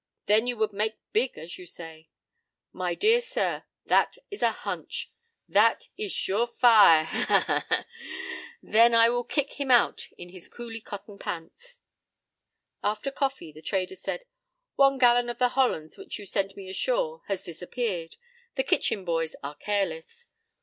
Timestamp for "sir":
3.21-3.65